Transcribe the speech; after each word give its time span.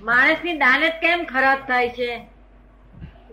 માણસની 0.00 0.58
દાનત 0.58 1.00
કેમ 1.00 1.24
ખરાબ 1.24 1.58
થાય 1.66 1.88
છે? 1.88 2.10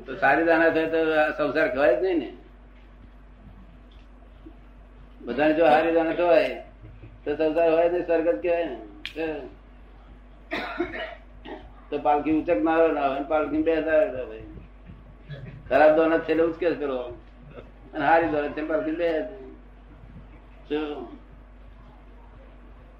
તો 0.06 0.16
સારી 0.16 0.46
દાનત 0.46 0.78
હોય 0.78 0.88
તો 0.88 1.00
સંસાર 1.38 1.68
કહેવાય 1.68 1.96
જ 1.96 2.04
નહીં 2.04 2.20
ને. 2.20 2.30
બધાને 5.22 5.54
જો 5.54 5.66
સારી 5.66 5.94
દાનત 5.94 6.20
હોય 6.20 6.64
તો 7.26 7.36
સંસાર 7.36 7.70
હોય 7.72 7.90
ને 7.90 8.00
સ્વર્ગ 8.02 8.28
જ 8.28 8.42
કહેવાય 8.42 8.66
ને. 8.66 8.78
તો- 11.90 12.02
પાલખી 12.04 12.32
ઉચક 12.42 12.64
ના 12.64 12.78
હોય 13.08 13.24
પાલખી 13.24 13.64
બે 13.64 13.76
ના 13.76 14.00
ખરાબ 15.70 15.96
દોનત 15.96 16.26
છે 16.26 16.32
એટલે 16.32 16.44
ઉચકે 16.44 16.76
કરો 16.76 16.98
અને 17.94 18.06
હારી 18.06 18.32
દોનત 18.32 18.56
છે 18.56 18.62
પાલખી 18.62 18.96
બે 18.96 19.10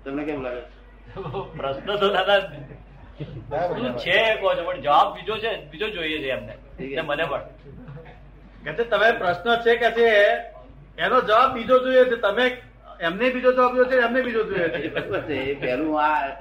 તમને 0.04 0.24
કેમ 0.26 0.44
લાગે? 0.44 0.64
પ્રશ્ન 1.58 1.98
તો 2.00 2.08
દાદા 2.10 2.40
છે? 3.98 4.38
કહો 4.40 4.56
છો 4.56 4.64
પણ 4.64 4.82
જવાબ 4.82 5.16
બીજો 5.16 5.38
છે 5.38 5.68
બીજો 5.72 5.90
જોઈએ 5.90 6.20
છે 6.20 6.30
એમને. 6.30 7.02
મને 7.02 7.26
પણ. 7.26 7.42
કે 8.64 8.74
છે 8.74 8.84
તમે 8.84 9.12
પ્રશ્ન 9.12 9.58
છે 9.58 9.76
કે 9.76 9.92
છે 9.92 10.42
એનો 10.98 11.22
જવાબ 11.22 11.54
બીજો 11.54 11.80
જોઈએ 11.80 12.06
છે 12.06 12.16
તમે 12.16 12.58
એમને 13.00 13.30
બીજો 13.30 13.52
જવાબ 13.52 13.76
જોઈએ 13.76 13.90
છે 13.90 13.98
એમને 13.98 14.22
બીજો 14.22 14.44
જોઈએ 14.44 14.70
છે. 14.70 14.90
પહેલું 15.54 16.04
આ 16.04 16.36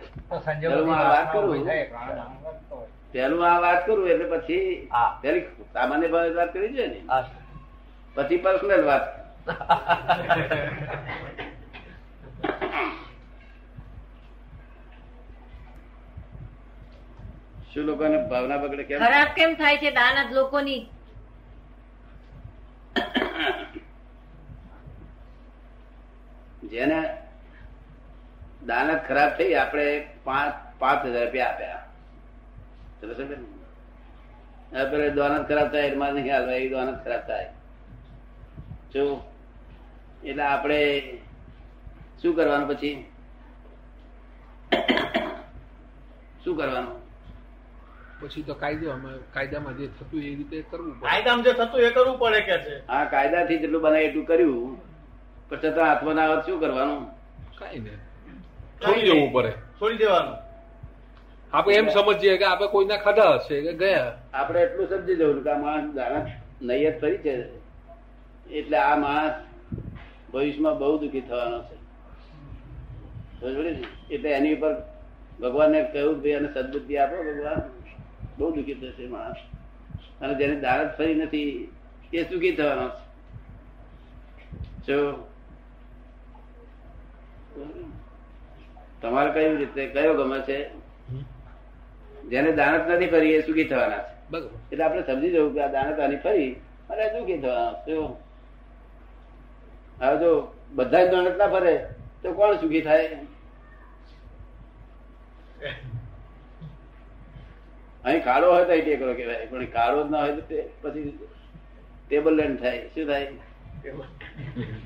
પેલું 0.60 0.94
આ 0.94 1.10
વાત 1.10 1.32
કરું 1.32 1.68
પહેલું 3.12 3.46
આ 3.46 3.60
વાત 3.60 3.86
કરું 3.86 4.08
એટલે 4.08 4.24
પછી 4.24 4.88
હા. 4.92 5.18
પેલી 5.22 5.46
સામાન્ય 5.72 6.08
ભાવે 6.08 6.30
વાત 6.30 6.52
કરી 6.52 6.74
છે 6.74 6.86
ને. 6.86 7.02
હા. 7.08 7.26
પછી 8.16 8.36
પર્સનલ 8.36 8.84
વાત. 8.84 9.20
શું 17.72 17.84
લોકોને 17.86 18.16
ભાવના 18.30 18.62
બગડે 18.62 18.84
કેમ? 18.88 18.98
ખરાબ 19.04 19.28
કેમ 19.36 19.50
થાય 19.60 19.78
છે? 19.82 19.90
દાનત 19.98 20.32
લોકોની. 20.38 20.80
જેને 26.72 26.98
દાનત 28.70 29.06
ખરાબ 29.08 29.30
થઈ 29.38 29.54
આપણે 29.62 29.86
પાંચ 30.26 30.54
પાંચ 30.80 31.00
હજાર 31.06 31.24
રૂપિયા 31.24 31.50
આપ્યા. 31.52 31.82
ચલો 33.00 33.14
સમજે? 33.14 33.36
ને? 33.38 35.10
દાનત 35.18 35.48
ખરાબ 35.48 35.68
થાય 35.72 35.92
એમાં 35.94 36.14
નહીં 36.14 36.32
હાલવા 36.34 36.60
એ 36.64 36.68
દાનત 36.74 37.02
ખરાબ 37.04 37.22
થાય. 37.26 37.48
જો 38.92 39.04
એટલે 40.24 40.44
આપણે 40.44 40.80
શું 42.22 42.34
કરવાનું 42.36 42.68
પછી? 42.70 42.96
શું 46.44 46.56
કરવાનું? 46.56 46.99
પછી 48.20 48.42
તો 48.42 48.54
કાયદો 48.54 48.94
કાયદામાં 49.34 49.76
જે 49.76 49.86
થતું 49.86 50.20
એ 50.20 50.34
રીતે 50.34 50.62
કરવું 50.70 51.00
પડે. 51.00 51.08
કાયદામાં 51.08 51.44
જે 51.44 51.52
થતું 51.52 51.80
એ 51.80 51.90
કરવું 51.90 52.18
પડે 52.18 52.40
કે 52.40 52.56
છે? 52.58 52.76
હા 52.86 53.04
કાયદાથી 53.04 53.58
જેટલું 53.58 53.82
બનાય 53.82 54.02
એટલું 54.02 54.26
કર્યું. 54.26 54.80
પણ 55.48 55.58
છતાં 55.58 55.86
હાથમાં 55.86 56.14
ના 56.14 56.40
શું 56.40 56.60
કરવાનું? 56.60 57.02
કઈ 57.58 57.78
નહીં. 57.78 57.98
છોડી 58.82 59.02
દેવું 59.02 59.32
પડે. 59.32 59.50
છોડી 59.50 59.96
દેવાનું. 59.96 60.36
આપણે 61.52 61.74
એમ 61.74 61.88
સમજીએ 61.88 62.36
કે 62.38 62.44
આપણે 62.44 62.66
કોઈના 62.66 62.96
ખાધા 62.96 63.34
હશે 63.34 63.62
કે 63.62 63.72
ગયા. 63.72 64.12
આપણે 64.34 64.60
એટલું 64.60 64.88
સમજી 64.88 65.16
જવું 65.16 65.42
કે 65.44 65.50
આ 65.50 65.58
માણસ 65.58 65.94
દાણા 65.94 66.26
નૈયત 66.62 67.00
ફરી 67.00 67.18
છે. 67.18 67.34
એટલે 68.50 68.78
આ 68.78 68.96
માણસ 68.96 69.32
ભવિષ્યમાં 70.32 70.78
બહુ 70.78 70.98
દુઃખી 70.98 71.20
થવાનો 71.20 71.58
છે? 71.62 71.76
એટલે 74.10 74.30
એની 74.30 74.54
ઉપર 74.54 74.72
ભગવાનને 75.40 75.82
કહ્યું 75.82 76.14
કે 76.14 76.20
ભાઈ 76.22 76.30
એને 76.30 76.48
સદબુદ્ધિ 76.54 76.96
આપો 76.96 77.16
ભગવાન. 77.22 77.60
બહુ 78.40 78.50
દુઃખી 78.56 78.74
થશે 78.74 79.06
માણસ. 79.06 79.40
અને 80.20 80.34
જેને 80.34 80.56
દાનત 80.60 80.90
ફરી 80.98 81.14
નથી 81.14 81.50
એ 82.12 82.24
સુખી 82.24 82.56
થવાનો 82.56 82.86
છે. 82.88 83.02
જો 84.86 84.96
તમારે 89.02 89.30
કઈ 89.32 89.48
રીતે 89.56 89.82
કયો 89.86 90.14
ગમે 90.14 90.38
છે? 90.40 90.58
જેને 92.30 92.50
દાનત 92.52 92.88
નથી 92.90 93.12
ફરી 93.12 93.34
એ 93.34 93.44
સુખી 93.46 93.64
થવાના 93.64 94.02
છે. 94.02 94.48
એટલે 94.72 94.84
આપણે 94.84 95.02
સમજી 95.02 95.32
જવું 95.32 95.54
કે 95.54 95.60
આ 95.60 95.72
દાનત 95.76 96.00
આની 96.00 96.24
ફરી 96.24 96.50
અને 96.90 97.04
દુઃખી 97.14 97.38
થવાના 97.38 97.72
શું 97.84 98.10
હવે 100.00 100.16
જો 100.18 100.30
બધા 100.74 101.04
જ 101.04 101.12
દાનત 101.12 101.36
ના 101.38 101.48
ફરે 101.48 101.74
તો 102.22 102.32
કોણ 102.32 102.60
સુખી 102.60 102.80
થાય? 102.80 103.18
અહીં 108.04 108.24
કાળો 108.24 108.52
હોય 108.52 108.64
તો 108.64 108.70
અહીં 108.70 108.84
ટેકરો 108.84 109.14
કહેવાય. 109.14 109.46
પણ 109.46 109.64
કાળો 109.64 110.08
જ 110.08 110.10
ના 110.10 110.18
હોય 110.18 110.32
તો 110.32 110.40
તે- 110.40 110.62
પછી 110.82 111.18
ટેબલ 112.08 112.34
લેન્ડ 112.34 112.60
થાય. 112.60 112.86
શું 112.86 113.06
થાય? 113.06 113.22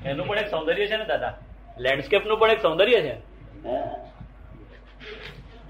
એનું 0.05 0.27
પણ 0.27 0.37
એક 0.37 0.49
સૌંદર્ય 0.49 0.87
છે 0.87 0.97
ને 0.97 1.05
દાદા? 1.05 1.37
લેન્ડસ્કેપનું 1.77 2.39
પણ 2.39 2.51
એક 2.51 2.61
સૌંદર્ય 2.61 3.01
છે? 3.01 3.15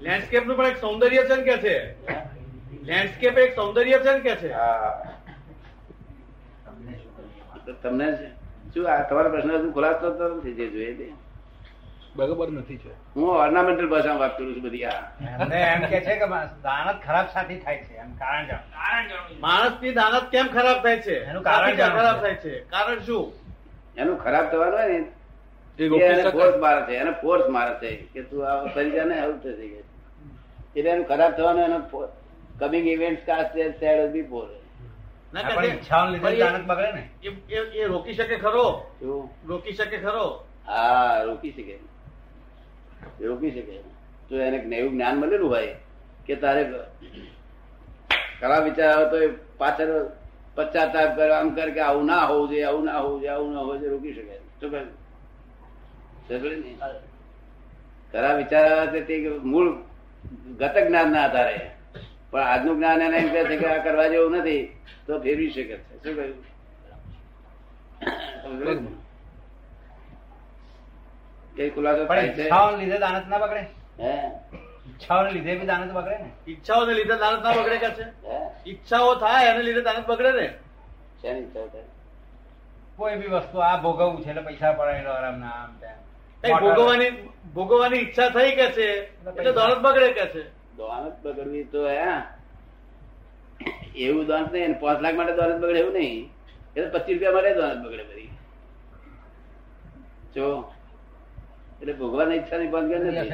લેન્ડસ્કેપનું 0.00 0.56
પણ 0.56 0.66
એક 0.66 0.76
સૌંદર્ય 0.76 1.16
છે 1.16 1.36
ને 1.36 1.42
કે 1.42 1.56
છે? 1.56 2.02
લેન્ડસ્કેપ 2.82 3.38
એક 3.38 3.54
સૌંદર્ય 3.54 3.98
છે 3.98 4.12
ને 4.12 4.18
કે 4.18 4.36
છે? 4.36 4.48
તમને 7.82 8.16
શું? 8.74 8.90
આ 8.90 9.08
તમારો 9.08 9.30
પ્રશ્ન 9.30 9.52
હજુ 9.52 9.72
ખુલાસો 9.72 10.36
નથી 10.36 10.54
જે 10.54 10.66
જોઈએ 10.66 11.12
બરાબર 12.16 12.50
નથી 12.50 12.76
છે. 12.76 12.92
હું 13.16 13.28
ઓર્નામેન્ટલ 13.30 13.88
ભાષામાં 13.88 14.18
વાત 14.18 14.38
કરું 14.38 14.54
છું 14.54 14.62
બધી 14.62 14.84
આ 14.84 14.92
એમ 15.54 15.80
કે 15.80 16.00
છે 16.00 16.16
કે 16.16 16.26
દાનત 16.62 17.06
ખરાબ 17.06 17.26
સાથી 17.32 17.58
થાય 17.58 17.76
છે 17.76 17.94
એમ 17.94 18.14
કારણ 18.14 18.46
જાણ. 18.46 18.58
માણસની 19.40 19.92
દાનત 19.92 20.30
કેમ 20.30 20.46
ખરાબ 20.46 20.82
થાય 20.82 20.96
છે? 20.96 21.24
એનું 21.24 21.42
કારણ 21.42 21.76
ખરાબ 21.76 22.20
થાય 22.20 22.34
છે? 22.34 22.60
કારણ 22.60 22.98
શું? 22.98 23.32
એનું 23.96 24.18
ખરાબ 24.18 24.50
થવાનું 24.50 24.80
હોય 24.80 24.88
ને 24.88 26.30
ફોર્સ 26.30 26.56
મારે 26.56 26.82
છે 26.82 26.96
એને 26.96 27.10
ફોર્સ 27.10 27.48
મારે 27.48 27.74
છે 27.74 27.96
કે 27.96 28.22
તું 28.22 28.48
આ 28.48 28.64
કરી 28.64 28.90
જા 28.90 29.04
ને 29.04 29.20
આવું 29.20 29.42
થશે. 29.42 29.82
એટલે 30.76 30.90
એનું 30.90 31.04
ખરાબ 31.04 31.32
થવાનું 31.32 31.64
એનો 31.64 31.78
coming 32.58 32.86
event 32.88 33.26
cast 33.26 33.58
said 33.80 34.10
before 34.10 34.48
ના 35.34 35.42
કે 35.42 35.54
પણ 35.54 35.66
છે. 35.66 36.10
લીધે 36.10 36.36
દાનત 36.36 36.66
બગડે 36.66 36.92
ને. 36.92 37.08
એ- 37.22 37.54
એ- 37.54 37.80
એ 37.80 37.84
રોકી 37.84 38.12
શકે 38.12 38.36
ખરો? 38.36 38.86
રોકી 39.46 39.72
શકે 39.72 39.98
ખરો? 39.98 40.44
હા 40.66 41.22
રોકી 41.22 41.50
શકે. 41.50 41.95
રોકી 43.20 43.50
શકે. 43.50 43.76
તો 44.28 44.34
એને 44.36 44.58
એવું 44.76 44.92
જ્ઞાન 44.92 45.16
મળેલું 45.20 45.50
હોય 45.50 45.74
કે 46.26 46.34
તારે 46.36 46.62
કલા 48.40 48.60
વિચાર 48.66 48.88
આવે 48.92 49.06
તો 49.10 49.16
એ 49.22 49.28
પાછળ 49.58 49.92
પશ્ચાતાપ 50.56 51.10
કરે 51.16 51.32
આમ 51.34 51.48
કર 51.56 51.70
કે 51.76 51.80
આવું 51.80 52.06
ના 52.06 52.24
હોવું 52.28 52.46
જોઈએ 52.50 52.66
આવું 52.66 52.84
ના 52.84 53.00
હોવું 53.00 53.20
જોઈએ 53.20 53.32
આવું 53.34 53.50
ના 53.54 53.60
હોવું 53.60 53.78
જોઈએ 53.80 53.92
રોકી 53.94 54.14
શકે. 54.14 54.34
શું 54.60 54.70
કહે 54.70 54.80
ખરા 58.12 58.34
વિચાર 58.36 58.64
આવે 58.72 59.00
તે 59.08 59.14
મૂળ 59.52 59.68
ગત 60.58 60.76
જ્ઞાન 60.88 61.08
ના 61.12 61.24
આધારે. 61.28 61.56
પણ 62.30 62.46
આજનું 62.52 62.76
જ્ઞાન 62.76 63.00
એને 63.06 63.16
એમ 63.16 63.28
કહે 63.34 63.42
છે 63.48 63.56
કે 63.56 63.66
આ 63.68 63.84
કરવા 63.86 64.08
જેવું 64.12 64.32
નથી 64.36 64.62
તો 65.06 65.12
ફેરવી 65.24 65.50
શકે 65.50 65.64
છે. 65.66 65.76
શું 66.02 66.14
કહ્યું? 66.16 66.36
કઈ 71.56 71.70
ખુલાસો 71.70 72.04
થાય 72.06 72.28
છે. 72.28 72.42
ઈચ્છાઓને 72.42 72.76
લીધે 72.82 72.98
દાનત 72.98 73.28
ના 73.28 73.38
બગડે. 73.38 73.62
હે? 74.00 74.14
ઈચ્છાઓને 74.88 75.30
લીધે 75.36 75.52
બી 75.58 75.66
દાનત 75.66 75.92
બગડે 75.92 76.16
ને. 76.22 76.30
ઈચ્છાઓને 76.52 76.92
લીધે 76.94 77.16
દાનત 77.24 77.42
ના 77.44 77.54
બગડે 77.58 77.78
કે 77.78 77.90
છે? 77.98 78.06
ઈચ્છાઓ 78.66 79.12
થાય 79.24 79.50
એને 79.50 79.62
લીધે 79.68 79.82
દાનત 79.82 80.06
બગડે 80.06 80.32
ને. 80.40 80.46
શેની 81.22 81.40
ઈચ્છા 81.40 81.66
થાય? 81.72 81.88
કોઈ 82.98 83.16
બી 83.16 83.32
વસ્તુ 83.34 83.56
આ 83.68 83.76
ભોગવવું 83.78 84.22
છે 84.24 84.30
એટલે 84.30 84.42
પૈસા 84.42 84.72
પડાયેલો 84.72 85.10
આરામ 85.14 85.40
ના 85.40 85.56
આમ 85.62 85.72
તેમ. 85.80 85.96
ભોગવવાની 86.44 87.10
ભોગવવાની 87.54 88.00
ઈચ્છા 88.04 88.30
થઈ 88.30 88.50
કે 88.58 88.66
છે 88.76 88.86
એટલે 89.26 89.52
દોલત 89.52 89.78
બગડે 89.80 90.08
કે 90.12 90.26
છે. 90.32 90.42
દોલત 90.76 91.16
બગડવી 91.24 91.64
તો 91.72 91.80
હે 91.88 91.98
એવું 94.06 94.24
દોલત 94.26 94.48
નહીં 94.52 94.72
પાંચ 94.80 94.98
લાખ 95.04 95.16
માટે 95.18 95.34
દોલત 95.40 95.60
બગડે 95.62 95.78
એવું 95.80 95.94
નહીં. 95.98 96.24
એ 96.76 96.78
તો 96.82 96.88
પચીસ 96.94 97.14
રૂપિયા 97.14 97.36
માટે 97.36 97.52
દોલત 97.60 97.78
બગડે 97.84 98.04
બધી 98.04 98.30
જો. 100.34 100.48
એટલે 101.80 101.92
ભોગવાની 101.92 102.38
ઈચ્છા 102.38 102.58
ની 102.58 102.72
બંધ 102.72 102.94
નથી. 103.04 103.30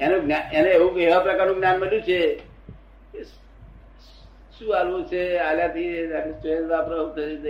એનું 0.00 0.30
એને 0.52 0.70
એવું 0.70 1.00
એવા 1.00 1.24
પ્રકારનું 1.26 1.58
જ્ઞાન 1.58 1.78
મળ્યું 1.80 2.04
છે 2.04 2.18
શું 4.54 4.70
આલવું 4.78 5.02
છે? 5.10 5.22
આલ્યાથી 5.40 5.90
સ્ટેજ 6.34 6.60
વાપરો 6.70 6.96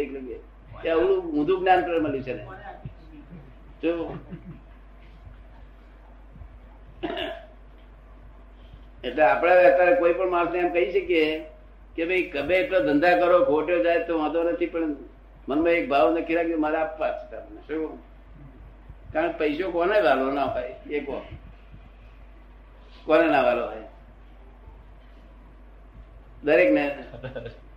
એક 0.03 0.11
લગે 0.12 0.37
કે. 0.75 0.88
આવડું 0.91 1.19
ઊંધું 1.31 1.59
જ્ઞાન 1.61 1.81
પણ 1.85 2.03
મળ્યું 2.03 2.25
છે 2.25 2.35
ને 2.35 2.44
જો. 3.83 3.93
એટલે 9.05 9.23
આપણે 9.25 9.53
અત્યારે 9.65 9.94
કોઈ 9.99 10.15
પણ 10.15 10.31
માણસને 10.31 10.59
એમ 10.61 10.71
કહી 10.73 10.88
શકીએ 10.93 11.27
કે 11.97 12.03
ભાઈ 12.09 12.31
ગમે 12.33 12.55
એટલો 12.56 12.79
ધંધા 12.87 13.19
કરો 13.21 13.37
ખોટ્યો 13.44 13.85
જાય 13.85 14.06
તો 14.09 14.12
વાંધો 14.19 14.41
નથી 14.47 14.73
પણ 14.73 14.93
મનમાં 15.48 15.72
એક 15.72 15.88
ભાવ 15.88 16.19
નક્કી 16.19 16.34
રાખ્યો 16.34 16.58
મારે 16.58 16.78
આપવા 16.78 17.12
છે 17.19 17.37
તમને. 17.37 17.60
શું? 17.66 17.98
કારણ 19.12 19.32
પૈસો 19.32 19.70
કોને 19.70 19.96
વાલો 20.02 20.32
ના 20.32 20.44
હોય? 20.44 20.75
એ 20.90 21.00
કહો 21.00 21.22
કોને 23.06 23.26
ના 23.31 23.43
વાલો 23.43 23.66
હોય? 23.66 23.88
દરેક 26.44 26.72
ને 26.72 26.84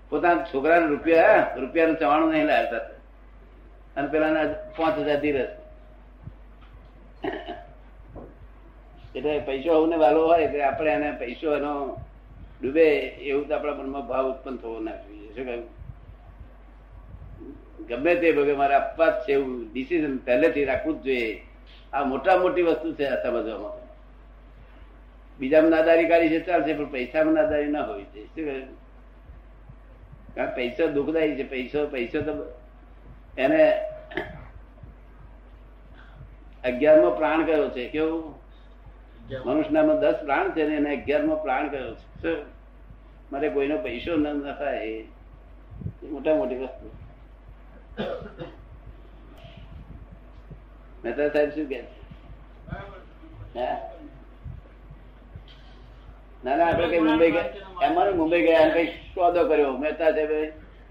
પોતાના 0.10 0.46
છોકરાને 0.46 0.88
રૂપિયા 0.88 1.56
રૂપિયાનું 1.56 1.98
ચવાણું 1.98 2.32
નહીં 2.32 2.48
લાવતા. 2.48 2.86
અને 3.96 4.08
પેલા 4.08 4.46
પાંચ 4.78 4.98
હજાર 4.98 5.22
ધીરજ. 5.22 5.50
એટલે 9.16 9.40
પૈસો 9.40 9.70
અવને 9.74 9.98
વાલો 9.98 10.28
હોય, 10.28 10.44
એટલે 10.46 10.64
આપણે 10.64 10.92
એને 10.92 11.12
પૈસો 11.12 11.56
એનો 11.56 11.74
ડૂબે 12.62 12.86
એવું 13.30 13.48
તો 13.48 13.56
આપણા 13.56 13.74
મનમાં 13.74 14.08
ભાવ 14.08 14.26
ઉત્પન્ન 14.32 14.58
થવો 14.58 14.80
ના 14.80 14.98
જોઈએ. 15.04 15.34
શું 15.36 15.46
કહ્યું? 15.46 15.79
ગમે 17.90 18.16
તે 18.16 18.32
ભગે 18.32 18.54
મારે 18.54 18.74
આપવા 18.74 19.10
જ 19.10 19.14
છે 19.14 19.34
એવું 19.34 19.74
ડિસિઝન 19.74 20.18
પહેલેથી 20.18 20.66
રાખવું 20.66 21.00
જ 21.00 21.04
જોઈએ. 21.04 21.42
આ 21.94 22.04
મોટા 22.04 22.38
મોટી 22.38 22.62
વસ્તુ 22.62 22.94
છે 22.94 23.06
આ 23.06 23.24
સમજવામાં. 23.24 23.90
બીજામાં 25.40 25.72
નાદારી 25.72 26.08
કાઢી 26.08 26.30
છે 26.30 26.40
ચાલશે 26.40 26.74
પણ 26.74 26.92
પૈસામાં 26.92 27.34
નાદારી 27.34 27.68
ના 27.68 27.82
હોવી 27.82 28.04
જોઈએ 28.04 28.26
શું 28.26 28.46
કહે? 28.46 28.62
કારણ 30.36 30.56
પૈસો 30.56 30.88
દુઃખદાયી 30.88 31.36
છે. 31.36 31.50
પૈસો 31.50 31.88
પૈસો 31.88 32.22
તો 32.22 32.60
એને 33.38 33.82
અગિયારમો 36.64 37.12
પ્રાણ 37.12 37.46
કયો 37.46 37.70
છે? 37.70 37.90
કેવું? 37.90 38.36
મનુષ્યનામાં 39.46 40.00
દસ 40.00 40.16
પ્રાણ 40.26 40.52
છે 40.52 40.68
ને 40.68 40.76
એને 40.76 41.02
અગિયારમો 41.02 41.36
પ્રાણ 41.36 41.68
કયો 41.68 41.96
છે? 41.96 42.42
મારે 43.32 43.50
કોઈનો 43.50 43.78
પૈસો 43.78 44.16
ન 44.16 44.26
એ 44.82 45.04
મોટા 46.04 46.36
મોટી 46.36 46.56
વસ્તુ. 46.56 47.09
મહેતા 51.04 51.30
સાહેબ 51.30 51.52
શું 51.54 51.68
કે 51.68 51.80
ના 56.44 56.56
ના 56.56 56.66
આપડે 56.66 56.88
કઈ 56.90 57.02
મુંબઈ 57.02 57.32
ગયા 57.32 57.88
અમારે 57.88 58.12
મુંબઈ 58.14 58.42
ગયા 58.42 58.64
અને 58.64 58.74
કઈ 58.76 58.90
સોદો 59.10 59.42
કર્યો 59.46 59.74
મહેતા 59.78 60.12
સાહેબ 60.12 60.32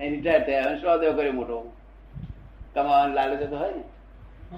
રિટાયર 0.06 0.42
થયા 0.44 0.74
સોદો 0.78 1.12
કર્યો 1.12 1.34
મોટો 1.34 1.58
કમાવાનો 2.74 3.14
લાલચ 3.14 3.42
તો 3.44 3.56
હોય 3.56 3.72
ને 3.72 3.84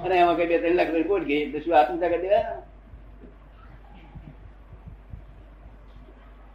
અને 0.00 0.14
એમાં 0.16 0.36
કઈ 0.36 0.48
બે 0.48 0.56
ત્રણ 0.58 0.76
લાખ 0.76 0.90
રૂપિયા 0.90 1.12
કોટ 1.12 1.24
ગઈ 1.26 1.42
તો 1.52 1.58
શું 1.60 1.74
આત્મહત્યા 1.74 2.12
કરી 2.12 2.24
દેવા 2.26 2.58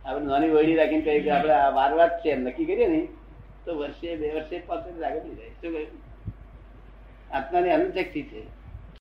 આપણે 0.06 0.26
નાની 0.26 0.52
વળી 0.52 0.76
રાખીને 0.76 1.04
કહીએ 1.04 1.22
કે 1.22 1.32
આપણે 1.32 1.62
વાર 1.74 1.92
વાત 1.96 2.14
છે 2.22 2.30
એમ 2.32 2.42
નક્કી 2.44 2.66
કરીએ 2.66 2.90
ને 2.90 3.02
તો 3.66 3.78
વર્ષે 3.78 4.16
બે 4.16 4.28
વર્ષે 4.30 4.60
પાંચ 4.60 4.86
લાગે 5.00 5.20
જાય 5.30 5.54
શું 5.62 5.72
કહ્યું 5.72 5.98
આત્માની 7.32 7.70
અનુશક્તિ 7.70 8.22
છે. 8.24 8.42